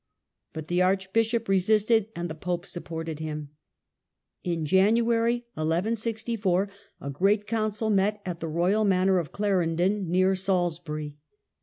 [0.53, 3.51] But the archbishop resisted, and the pope supported him.
[4.43, 11.17] In January 1164, a great council met at the royal manor of Clarendon, near Salisbury.